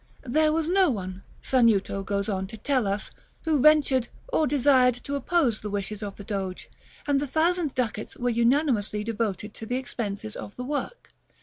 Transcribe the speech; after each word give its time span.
'"There 0.37 0.51
was 0.51 0.67
no 0.67 0.89
one 0.89 1.21
(Sanuto 1.43 2.03
goes 2.03 2.27
on 2.27 2.47
to 2.47 2.57
tell 2.57 2.87
us) 2.87 3.11
who 3.43 3.59
ventured, 3.59 4.07
or 4.33 4.47
desired, 4.47 4.95
to 5.03 5.13
oppose 5.15 5.61
the 5.61 5.69
wishes 5.69 6.01
of 6.01 6.17
the 6.17 6.23
Doge; 6.23 6.71
and 7.05 7.19
the 7.19 7.27
thousand 7.27 7.75
ducats 7.75 8.17
were 8.17 8.31
unanimously 8.31 9.03
devoted 9.03 9.53
to 9.53 9.67
the 9.67 9.75
expenses 9.77 10.35
of 10.35 10.55
the 10.55 10.63
work. 10.63 11.13